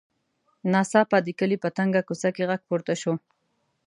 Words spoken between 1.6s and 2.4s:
په تنګه کوڅه